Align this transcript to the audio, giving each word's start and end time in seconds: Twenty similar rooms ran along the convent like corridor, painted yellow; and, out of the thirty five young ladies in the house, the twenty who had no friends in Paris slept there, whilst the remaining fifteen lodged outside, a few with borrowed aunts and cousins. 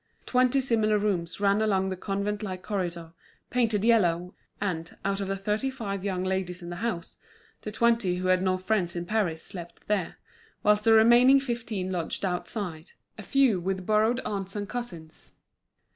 Twenty 0.25 0.61
similar 0.61 0.97
rooms 0.97 1.39
ran 1.39 1.61
along 1.61 1.89
the 1.89 1.95
convent 1.95 2.41
like 2.41 2.63
corridor, 2.63 3.13
painted 3.51 3.85
yellow; 3.85 4.33
and, 4.59 4.97
out 5.05 5.21
of 5.21 5.27
the 5.27 5.37
thirty 5.37 5.69
five 5.69 6.03
young 6.03 6.23
ladies 6.23 6.63
in 6.63 6.71
the 6.71 6.77
house, 6.77 7.17
the 7.61 7.71
twenty 7.71 8.15
who 8.15 8.29
had 8.29 8.41
no 8.41 8.57
friends 8.57 8.95
in 8.95 9.05
Paris 9.05 9.43
slept 9.43 9.85
there, 9.85 10.17
whilst 10.63 10.85
the 10.85 10.93
remaining 10.93 11.39
fifteen 11.39 11.91
lodged 11.91 12.25
outside, 12.25 12.93
a 13.19 13.21
few 13.21 13.59
with 13.59 13.85
borrowed 13.85 14.19
aunts 14.21 14.55
and 14.55 14.67
cousins. 14.67 15.33